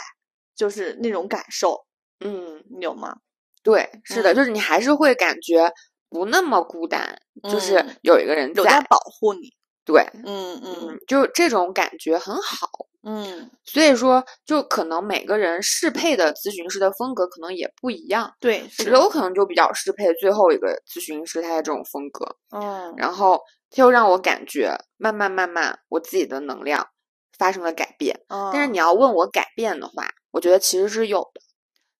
[0.55, 1.85] 就是那种感受，
[2.25, 3.15] 嗯，你有吗？
[3.63, 5.71] 对，是的，嗯就是你还是会感觉
[6.09, 9.53] 不那么孤单，就是嗯有一个人有在保护你。
[9.83, 12.69] 对，嗯嗯嗯，就这种感觉很好。
[13.03, 18.31] 嗯，所以说，就可能每个人适配的咨询师的风格可能也不一样。
[18.39, 23.41] 对，我是觉得我可能就比较适配最后一个咨询师他的这种风格，嗯然后
[23.71, 26.87] 他又让我感觉慢慢慢慢我自己的能量
[27.35, 28.21] 发生了改变。
[28.27, 31.41] 嗯但是嗯你要问我改变的话，我觉得其实是有的。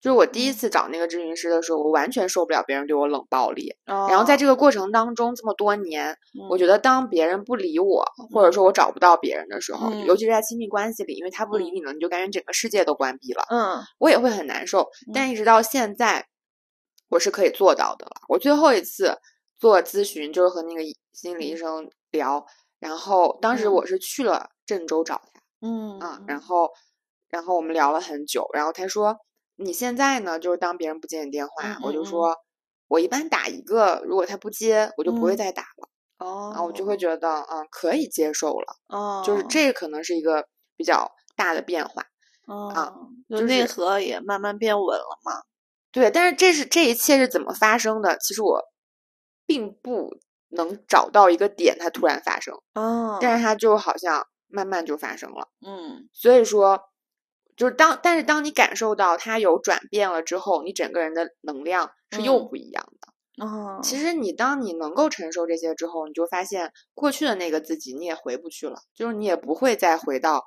[0.01, 0.53] 就是我第一嗯。
[0.53, 3.75] 次找那个咨询师的时候，我完全受不了别人对我冷暴力。
[3.85, 6.17] 然后哦在这个过程当中，这么多年，
[6.49, 6.59] 我嗯。
[6.59, 10.05] 觉得当别人不理我，或者说我找不到别人的时候，嗯。
[10.05, 11.75] 尤其是在亲密关系里，因为他不理嗯。
[11.75, 13.79] 你了，你就感觉整个世界都关闭了，嗯。
[13.99, 14.89] 我也会很难受。
[15.13, 15.29] 但。
[15.31, 16.25] 一直到现在，
[17.09, 18.11] 我是可以做到的了。
[18.27, 19.17] 我最后一次
[19.57, 20.81] 做咨询就是和那个
[21.13, 22.45] 心理医生聊，
[22.79, 23.73] 然后当时嗯。
[23.73, 25.41] 我是去了郑州找他。
[25.61, 26.69] 嗯啊，然后，
[27.29, 29.15] 然后我们聊了很久，然后他说
[29.61, 32.35] ：“你现在呢，就是当别人不接你电话，我就说，
[32.87, 35.37] 我一般打一个，如果他不接，我就不会嗯。
[35.37, 36.97] 再打了，哦，然后我就会。
[36.97, 39.43] 觉得，嗯，可以接受了，哦，就是。
[39.49, 42.03] 这可能是一个比较大的变化，
[42.47, 45.41] 哦，就就内核也慢慢变稳了嘛。
[45.91, 48.17] 对，但是这是这一切是怎么发生的？
[48.17, 48.61] 其实我
[49.45, 50.17] 并不
[50.49, 53.43] 能找到一个点，它突然发生，哦，但是。
[53.43, 56.07] 它就好像慢慢就发生了。”嗯。
[56.13, 56.79] 所以说，
[57.61, 63.45] 就是当但是当你感受到它有转变了之后，你整个人的能量是又嗯不一样的。
[63.45, 70.43] 哦，其实你当你能够承受这些之后，你就发现过去的那个自己你也回不去了，就是你也不会再回到，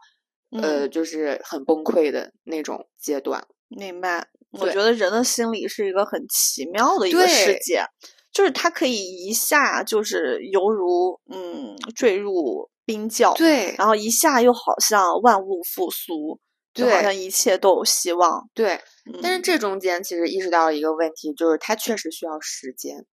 [0.60, 3.46] 呃，嗯就是很崩溃的那种阶段。
[3.68, 4.26] 明白。
[4.58, 7.84] 我觉得人的心理是一个很奇妙的一个世界，
[8.32, 16.40] 就是它可以一下就是犹如嗯坠入冰窖，对，然后一下又好像万物复苏，
[16.74, 18.50] 就好像一切都有希望。
[18.52, 18.80] 对，
[19.22, 23.06] 但是嗯这中间其实意识到了一个问题，就是它确实需要时间。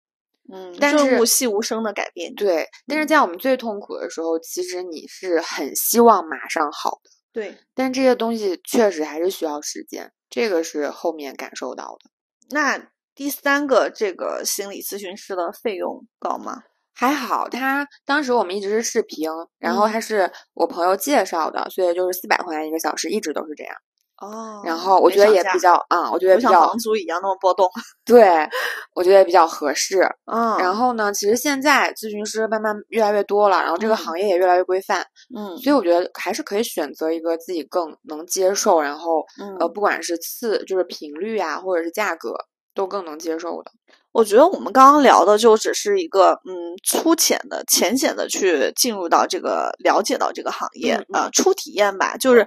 [0.53, 2.35] 嗯，但是润物细无声的改变。
[2.35, 12.11] 对，但是嗯在我们最痛苦的时候，其实你是很希望马上好的，对，但这些东西确实还是需要时间，这个是后面感受到的。
[12.51, 16.65] 那第三个，这个心理咨询师的费用高吗？
[16.95, 23.75] 还好，他当时我们一直是视频，然后嗯他是我朋友介绍的，所以就是四百块钱一个小时，一直都是这样。
[24.21, 27.67] 哦然后我觉得也比较，啊、我觉得像比较房租一样那么波动。
[28.05, 28.47] 对，
[28.95, 30.03] 我觉得也比较合适。
[30.31, 35.03] 嗯，然后呢，其实现在咨询师慢慢越来越多了，然后这个嗯行业也越来越规范，
[35.35, 39.21] 嗯所以我觉得还是可以选择一个自己更能接受，然后
[39.59, 42.35] 呃，嗯，不管是次就是频率啊，或者是价格，
[42.75, 43.73] 都更能接受的。
[44.13, 46.55] 我觉得我们刚刚聊的就只是一个嗯
[46.85, 52.47] 粗浅的、浅显的去进入到这个了解到这个行业嗯啊、初体验吧，就是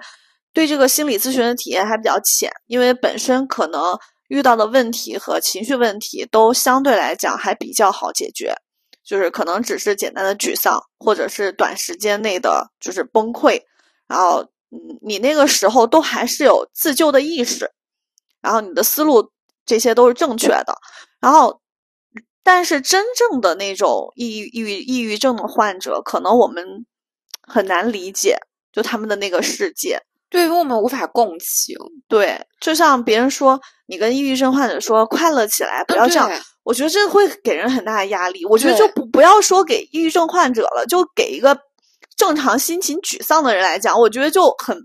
[0.54, 8.54] 对这个心理咨询的体验还比较浅，因为本身可能遇到的问题和情绪问题都相对来讲还比较好解决，
[9.06, 13.62] 就是可能只是简单的沮丧，或者是短时间内的就是崩溃，
[14.08, 17.72] 然后嗯，你那个时候都还是有自救的意识，
[18.42, 19.32] 然后你的思路
[19.66, 20.76] 这些都是正确的，
[21.20, 21.62] 然后。
[22.46, 26.86] 但是真正的那种抑郁、抑郁、抑郁症的患者，可能我们
[27.42, 28.38] 很难理解，
[28.74, 29.98] 就他们的那个世界。
[30.30, 31.78] 对，于我们无法共情，
[32.10, 38.44] 对，就像别人说，你跟抑郁症患者说快乐起来，不嗯要这样，对我觉得这会给人很大的压力。
[38.44, 41.58] 我觉得就不不要说给抑郁症患者了，就给一个
[42.18, 44.78] 正常心情沮丧的人来讲，我觉得就很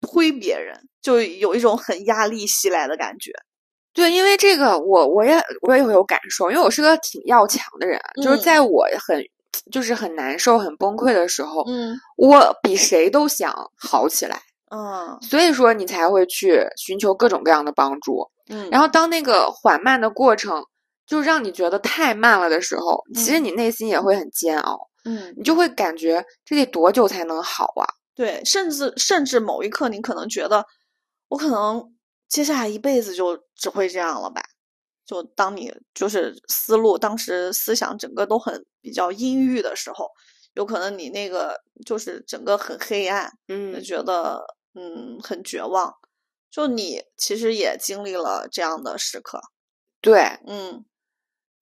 [0.00, 3.30] 推别人，就有一种很压力袭来的感觉。
[3.98, 8.40] 对，因为这个我我也我也会有感受，因为我是个挺要强的人，就是嗯。
[8.40, 9.20] 在我很
[9.72, 11.98] 就是很难受、很崩溃的时候，嗯。
[12.16, 15.18] 我比谁都想好起来，嗯。
[15.20, 18.30] 所以说你才会去寻求各种各样的帮助。
[18.48, 20.62] 嗯，然后当那个缓慢的过程
[21.06, 23.44] 就让你觉得太慢了的时候，其实嗯。
[23.44, 25.34] 你内心也会很煎熬，嗯。
[25.36, 27.84] 你就会感觉这得多久才能好啊？
[28.14, 30.64] 对，甚至甚至某一刻，你可能觉得，
[31.28, 31.84] 我可能
[32.28, 34.40] 接下来一辈子就只会这样了吧？
[35.04, 40.08] 就当你就是思路，当时思想整个都很比较阴郁的时候，
[40.54, 44.42] 有可能你那个就是整个很黑暗，就嗯，觉得
[44.74, 45.92] 嗯很绝望。
[46.50, 49.40] 就你其实也经历了这样的时刻，
[50.00, 50.84] 对嗯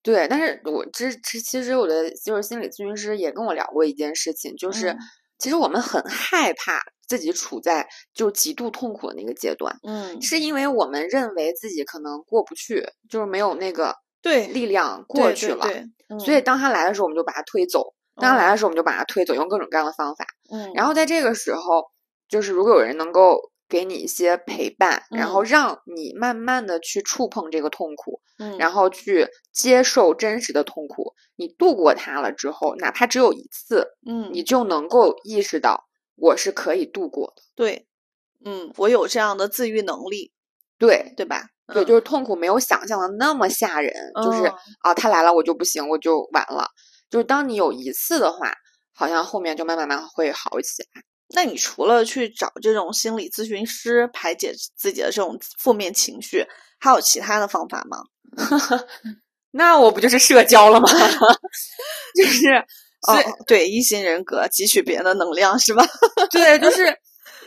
[0.02, 4.98] 对，但是我之之其实我的就是心理咨询师也跟我聊过一件事情，就是、嗯
[5.38, 15.75] 其实我们很害怕自己处在就是极度痛苦的那个阶段，嗯，是因为我们认为自己可能过不去，就是没有那个对力量过去了，对。
[15.75, 17.81] 对，嗯所以当他来的时候，我们就把他推走；
[18.21, 20.25] 当他来的时候，我们就把他推走，用各种各样的方法。
[20.53, 21.85] 嗯，然后在这个时候，
[22.29, 25.47] 就是如果有人能够给你一些陪伴，然后嗯。
[25.47, 34.31] 让你慢慢的去触碰这个痛苦，嗯然后去接受真实的痛苦，你度过它了之后，哪怕只有一次，嗯。
[34.33, 35.85] 你就能够意识到
[36.16, 37.42] 我是可以度过的。
[37.55, 37.87] 对，
[38.44, 40.33] 嗯，我有这样的自愈能力，
[40.79, 41.14] 对。
[41.16, 41.48] 对吧？
[41.72, 46.68] 对，嗯就是痛苦没有想象的那么吓人，就是哦啊，他来了我就不行，我就完了。
[47.11, 48.52] 就是当你有一次的话，
[48.94, 51.02] 好像后面就慢慢慢慢会好起来。
[51.35, 56.46] 那你除了去找这种心理咨询师排解自己的这种负面情绪，
[56.79, 57.98] 还有其他的方法吗？
[59.50, 60.88] 那我不就是社交了吗？
[62.14, 62.64] 就是，哦
[63.07, 65.85] 所以、，对，一型人格汲取别人的能量是吧？
[66.31, 66.95] 对，就是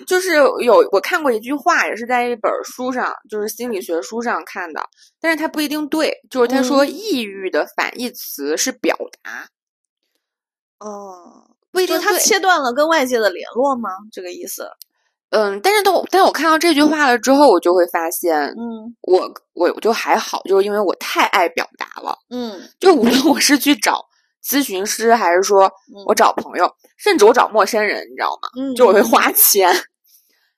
[0.08, 4.82] 就是有我看过一句话，也是在一本书上，就是心理学书上看的，
[5.20, 6.12] 但是它不一定对。
[6.30, 9.48] 就是他说，嗯抑郁的反义词是表达，
[10.80, 13.90] 哦，不一定他切断了跟外界的联络吗？
[14.12, 14.70] 这个意思？
[15.32, 19.20] 嗯，但是当我但我看到这句话了之后，我就会发现，嗯我
[19.54, 22.18] 我我就还好，就是因为我太爱表达了。
[22.32, 24.04] 嗯就无论我是去找
[24.50, 25.72] 咨询师，还是说
[26.08, 28.50] 我找朋友，甚至我找陌生人，你知道吗？
[28.60, 29.72] 嗯，就我会花钱，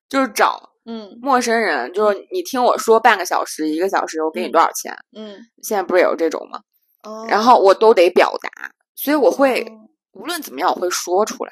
[0.07, 4.95] 就是找嗯陌生人，就是你听我说半个小时、一个小时，我给你嗯多少钱？
[5.13, 6.61] 嗯，现在不是也有这种吗？
[7.03, 11.51] 哦，然后我都得表达，所以我会哦无论怎么样，我会说出来。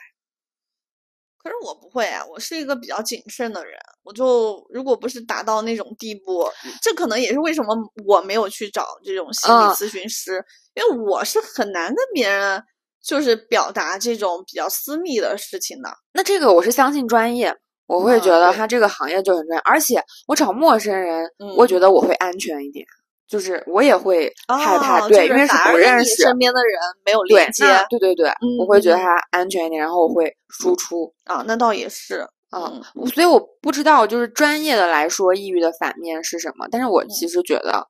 [1.41, 3.73] 可是我不会啊，我是一个比较谨慎的人。
[4.03, 6.49] 我就如果不是达到那种地步，
[6.81, 7.75] 这可能也是为什么
[8.05, 12.61] 我没有去找这种心理嗯咨询师，因为我是很难跟别人
[13.01, 15.89] 就是表达这种比较私密的事情的。
[16.13, 17.55] 那这个我是相信专业，
[17.87, 22.85] 我会觉得他这个行业就很专业，而且我找陌生人，嗯我觉得我会安全一点，
[23.29, 28.27] 就是我也会害怕，对，因为是不认识，身边的人没有对连接那对对对，
[28.59, 31.13] 我会觉得嗯他安全一点，然后我会输出。
[31.25, 32.27] 啊，那倒也是。
[32.51, 32.81] 嗯，
[33.13, 36.67] 所以我不知道，就是专业的来说，抑郁的反面是什么？
[36.71, 37.87] 但是我其实觉得，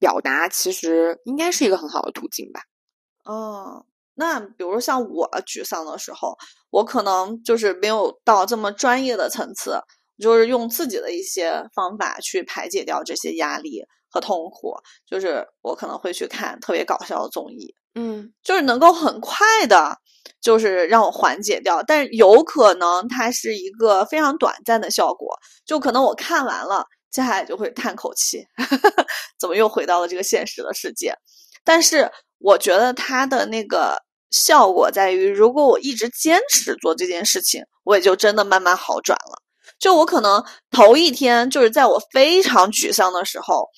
[0.00, 2.62] 表达其实应该是一个很好的途径吧。
[3.24, 3.86] 哦，
[4.16, 6.36] 那比如像我沮丧的时候，
[6.70, 9.78] 我可能就是没有到这么专业的层次，
[10.20, 13.84] 就是用自己的一些方法去排解掉这些压力
[14.16, 14.74] 和痛苦。
[15.06, 19.98] 就是我可能会去看特别搞笑的综艺，嗯，就是能够很快的。
[20.42, 28.44] 就是让我缓解掉，但是有可能它是一个非常短暂的效果，就可能我看完了，接下来就会叹口气，
[29.38, 31.14] 怎么又回到了这个现实的世界？
[31.64, 39.42] 但是我觉得它的那个效果在于，如果我一直坚持做这件事情，我也就真的慢慢好转了。
[39.78, 43.68] 就我可能头一天就是在我非常沮丧的时候。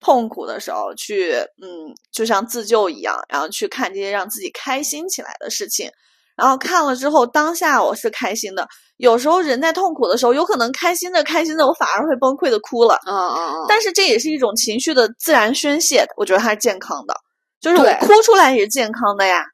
[0.00, 5.90] 痛苦的时候去，嗯，就像自救一样，然后去看这些让自己开心起来的事情，
[6.36, 8.66] 然后看了之后，当下我是开心的。
[8.96, 12.98] 有时候人在痛苦的时候，有可能开心的开心的，我反而会崩溃的哭了。
[13.06, 13.66] 嗯嗯嗯。
[13.68, 17.14] 但是这也是一种情绪的自然宣泄，我觉得它是健康的，
[17.60, 19.44] 就是我哭出来也是健康的呀。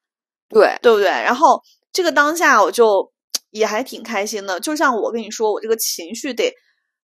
[0.49, 1.09] 对，对不对？
[1.09, 1.61] 然后
[1.93, 3.11] 这个当下我就
[3.51, 6.53] 也还挺开心的，就像我跟你说，我这个情绪得。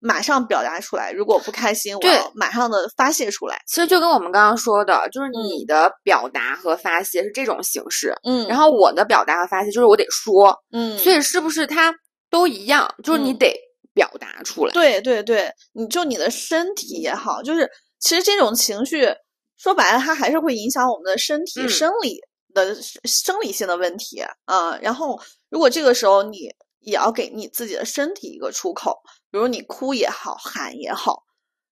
[0.07, 3.61] 马上表达出来，如果不开心，我要马上的发泄出来。
[3.67, 11.93] 其实就跟我们刚刚说的，就是你的表达和发泄是这种形式，嗯，然后我的表达和发泄就是我得说，嗯，所以是不是它
[12.31, 12.95] 都一样？
[13.03, 13.53] 就是你得
[13.93, 14.73] 表达出来。
[14.73, 19.09] 对对对，你就你的身体也好，就是其实这种情绪
[19.57, 22.21] 说白了，它还是会影响我们的身体生理
[22.55, 24.79] 的生理性的问题啊。
[24.81, 25.19] 然后
[25.51, 26.49] 如果这个时候你
[26.87, 28.97] 也要给你自己的身体一个出口。
[29.31, 31.25] 比如你哭也好，喊也好，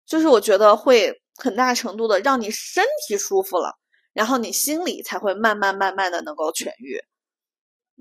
[0.06, 3.78] 就是我觉得会很大程度的让你身体舒服了，
[4.12, 7.00] 然后你心里才会慢慢慢慢的能够痊愈。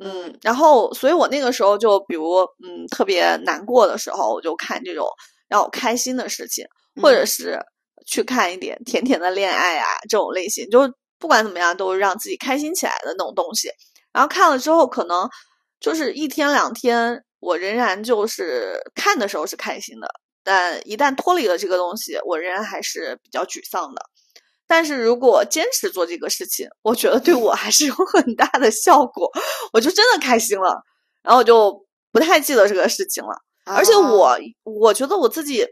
[0.01, 5.07] 嗯，然后所以我那个时候就比如嗯特别难过的时候，我就看这种
[5.47, 6.65] 让我开心的事情，
[6.99, 7.59] 或者是
[8.07, 10.79] 去看一点甜甜的恋爱啊这种类型，就
[11.19, 13.69] 不管怎么样都是让自己开心起来的那种东西。
[14.11, 15.29] 然后看了之后，可能
[15.83, 17.23] 就是一天两天。
[17.45, 20.07] 我仍然就是看的时候是开心的，
[20.45, 24.01] 但一旦脱离了这个东西，我仍然还是比较沮丧的。
[24.65, 29.29] 但是如果坚持做这个事情，我觉得对我还是有很大的效果，
[29.73, 30.83] 我就真的开心了。
[31.21, 33.35] 然后我就不太记得这个事情了。
[33.65, 35.67] 而且我我觉得我自己，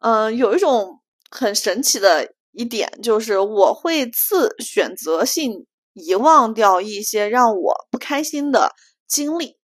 [0.00, 5.64] 嗯，有一种很神奇的一点，就是我会自选择性
[5.94, 8.70] 遗忘掉一些让我不开心的
[9.10, 9.58] 经历。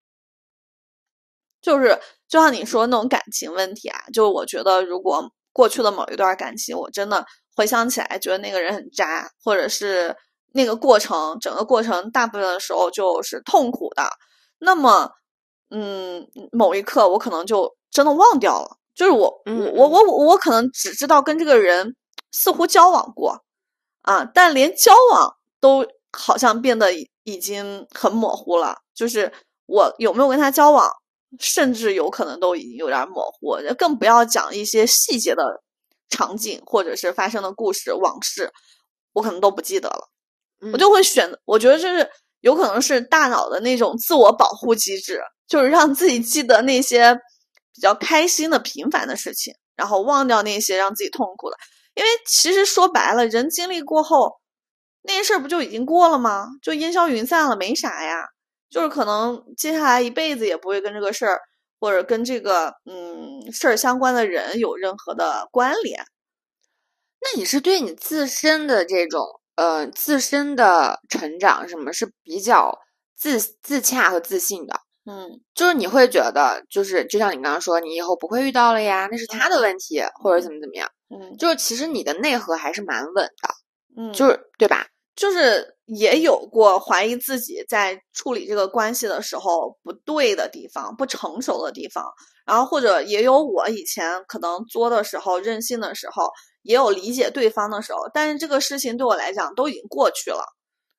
[1.61, 10.17] 就是就像你说那种感情问题啊，就我觉得如果过去的某一段感情，我真的回想起来觉得那个人很渣，或者是
[10.55, 14.05] 那个过程整个过程大部分的时候就是痛苦的，
[14.59, 15.11] 那么
[15.71, 21.95] 嗯，某一刻我可能就真的忘掉了，就是我我我我我可能只知道跟这个人
[22.33, 23.45] 似乎交往过
[24.03, 29.33] 啊，但连交往都好像变得已经很模糊了，就是
[29.67, 30.91] 我有没有跟他交往？
[31.41, 35.43] 甚至有可能都已经有点模糊，更不要讲一些细节的
[36.11, 38.53] 场景或者是发生的故事往事，
[39.15, 40.11] 我可能都不记得了。
[40.75, 42.07] 我就会选，我觉得这是
[42.41, 47.15] 有可能是大脑的那种自我保护机制，就是让自己记得那些
[47.75, 51.57] 比较开心的平凡的事情，然后忘掉那些让自己痛苦的。
[51.95, 54.39] 因为其实说白了，人经历过后，
[55.01, 56.47] 那些事儿不就已经过了吗？
[56.63, 58.23] 就烟消云散了，没啥呀。
[58.73, 61.39] 就是可能接下来一辈子也不会跟这个事儿，
[61.79, 66.03] 或者跟这个嗯事儿相关的人有任何的关联。
[67.21, 72.79] 那你是对你自身的这种呃自身的成长什么是比较
[73.15, 74.81] 自自洽和自信的？
[75.05, 80.89] 嗯，就是你会觉得就是就像你刚刚说，你以后不会遇到了呀，那是他的问题，或者怎么怎么样。
[81.11, 83.55] 嗯，就是其实你的内核还是蛮稳的。
[83.97, 84.87] 嗯，就是对吧？
[85.15, 92.05] 就是也有过怀疑自己在处理这个关系的时候不对的地方、不成熟的地方，
[92.47, 96.31] 然后或者也有我以前可能作的时候、任性的时候，
[96.63, 100.45] 也有理解对方的时候，但是这个事情对我来讲都已经过去了。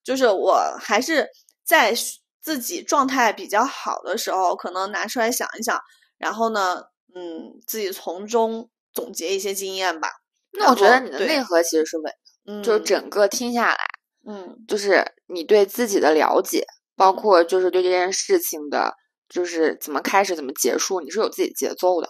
[0.04, 1.28] 就是我还是
[1.66, 1.96] 在
[2.42, 5.80] 自己状态比较好的时候，可能拿出来想一想，
[6.18, 6.84] 然后呢，
[7.16, 10.10] 嗯，自己从中总结一些经验吧。
[10.52, 12.14] 那我觉得你的内核其实是稳，
[12.62, 13.78] 的，就是整个听下来。
[14.28, 16.66] 嗯，就是你对自己的了解，
[16.96, 18.94] 包括就是对这件事情的，
[19.28, 22.08] 就是怎么开始怎么结束，你是有自己节奏的，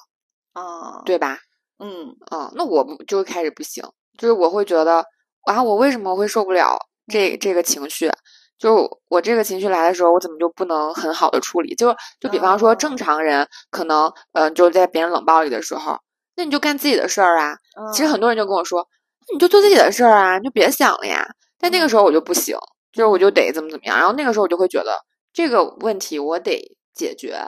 [0.53, 1.39] 啊，对吧？
[1.79, 3.83] 嗯嗯，那我不就开始不行，
[4.17, 5.03] 就是我会觉得
[5.45, 6.77] 啊，我为什么会受不了
[7.11, 8.11] 这这个情绪？
[8.59, 11.75] 就我这个情绪来的时候，我怎么就不能很好的处理？
[11.75, 15.97] 就就比方说哦正常人可能，嗯、就是在别人冷暴力的时候，
[16.35, 17.57] 那你就干自己的事儿啊。
[17.91, 18.87] 其实嗯很多人就跟我说，
[19.33, 21.27] 你就做自己的事儿啊，你就别想了呀。
[21.63, 22.57] 但那个时候我就不行，
[22.91, 23.97] 就是我就得怎么怎么样。
[23.97, 24.99] 然后那个时候我就会觉得
[25.31, 26.61] 这个问题我得
[26.93, 27.39] 解决，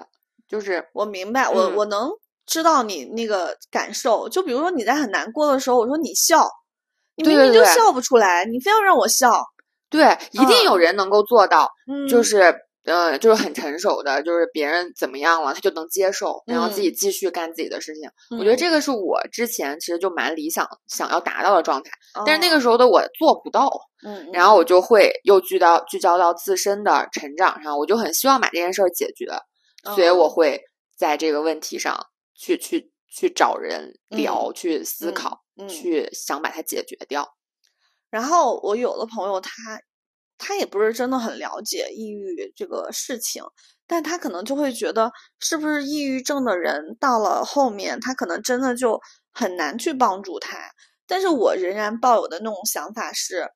[0.48, 2.10] 就是我明白，我嗯我能
[2.46, 4.30] 知道你那个感受。
[4.30, 6.48] 就比如说你在很难过的时候，我说你笑，
[7.18, 9.30] 你明明就笑不出来，你非要让我笑，
[9.90, 12.56] 对，一定有人能够做到，嗯，就是
[12.86, 18.10] 呃，就是很成熟的，就是别人怎么样了，他就能接受，然后自己继续干自己的事情。
[18.38, 18.58] 我觉得嗯。
[18.58, 21.92] 这个是我之前其实就蛮理想想要达到的状态，
[22.26, 23.68] 但是那哦个时候的我做不到，
[24.06, 24.66] 嗯，然后我。
[24.66, 29.28] 就会又聚到聚焦到自身的成长上，我就很希望把这件事儿解决，
[29.96, 30.30] 所以我哦。
[30.30, 30.60] 会
[30.98, 31.96] 在这个问题上
[32.34, 35.70] 去去去找人聊，去思嗯考，嗯。
[35.70, 37.36] 去想把它解决掉。
[38.10, 39.52] 然后我有的朋友他
[40.38, 43.44] 他也不是真的很了解抑郁这个事情，
[43.88, 49.00] 但他可能就会觉得是不是抑郁症的人到了后面，他可能真的就
[49.32, 50.58] 很难去帮助他。
[51.08, 53.48] 但是我仍然抱有的那种想法是，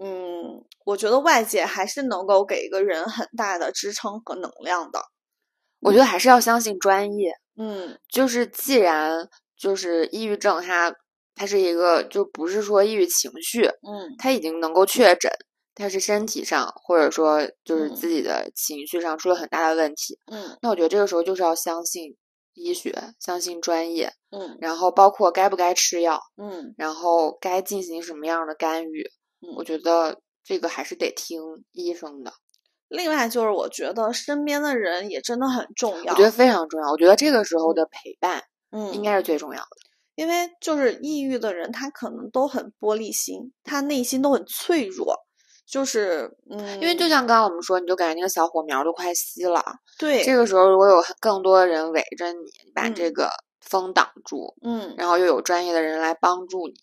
[0.00, 5.00] 嗯，我觉得外界还是能够给一个人很大的支撑和能量的。
[5.80, 10.94] 我觉得还是要相信专业，嗯就是既然就是抑郁症它，
[11.34, 15.30] 它是一个就不是说抑郁情绪，嗯它已经能够确诊，
[15.74, 20.18] 它是身体上或者说就是嗯自己的情绪上出了很大的问题。
[20.26, 22.16] 嗯那我觉得这个时候就是要相信
[22.54, 29.02] 医学，相信专业，嗯然后包括该不该吃药，嗯然后该进行什么样的干预，
[29.40, 29.64] 嗯我嗯。
[29.64, 31.40] 觉得这个还是得听
[31.72, 32.32] 医生的，
[32.88, 36.12] 另外就是，我觉得身边的人也真的很重要。
[36.12, 36.90] 我觉得非常重要。
[36.90, 39.68] 我觉得这个时候的陪伴嗯，应该是最重要的。
[40.14, 45.16] 因为就是抑郁的人，他可能都很玻璃心，他内心都很脆弱，
[45.66, 49.62] 就是嗯，因为就像刚刚我们说，你就感觉那个小火苗都快熄了，
[49.98, 53.12] 对这个时候如果有更多的人围着你，你把这嗯。
[53.12, 54.94] 个风挡住，嗯。
[54.98, 56.74] 然后又有专业的人来帮助你，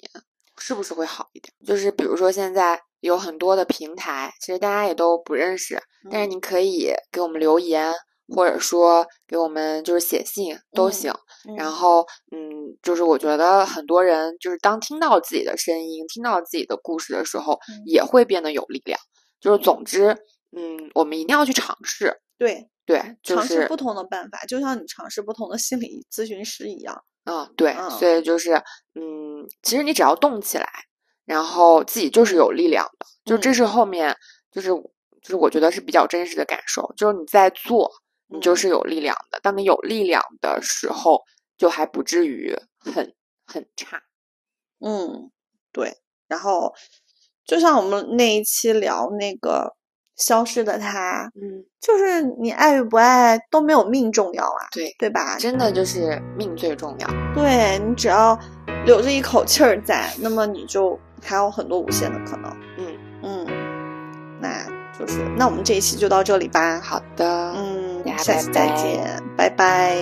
[0.57, 1.53] 是不是会好一点？
[1.65, 6.31] 就是比如说现在有很多的平台，其实大家也都不认识，但是嗯。
[6.31, 7.93] 你可以给我们留言，
[8.35, 11.13] 或者说给我们就是写信都嗯行。
[11.57, 18.99] 然嗯后，嗯，就是我觉得很多人就是当听到自己的声音、听到自己的故事的时候，嗯也会变得有力量。
[19.39, 20.15] 就是总之，
[20.55, 27.03] 嗯，我们一定要去尝试，对，对，就是尝试不同的办法，就像你尝试不同的心理咨询师一样。
[27.25, 28.53] 嗯，对，嗯所以就是，
[28.93, 30.67] 嗯，其实你只要动起来，
[31.25, 34.15] 然后自己就是有力量的，就这嗯是后面
[34.51, 37.91] 就是就是我觉得是比较真实的感受，就是你在做，
[38.31, 39.39] 你就嗯是有力量的。
[39.41, 41.21] 当你有力量的时候，
[41.57, 43.13] 就还不至于很
[43.45, 44.01] 很差。
[44.79, 45.29] 嗯，
[45.71, 45.97] 对。
[46.27, 46.73] 然后
[47.45, 49.75] 就像我们那一期聊那个
[50.15, 55.37] 消失的他，嗯，就是你爱与不爱都没有命重要啊，对，对吧？
[55.37, 57.07] 真的就是命最重要。
[57.33, 58.37] 对你只要
[58.85, 62.51] 留着一口气儿在，那么你就还有很多无限的可能。
[62.77, 64.63] 嗯嗯，那
[64.97, 66.79] 就是那我们这一期就到这里吧。
[66.79, 67.80] 好的，嗯
[68.17, 69.97] 下期拜拜再见，拜拜